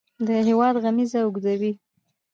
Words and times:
د 0.25 0.27
هیواد 0.47 0.75
غمیزه 0.83 1.19
اوږدوي. 1.23 1.71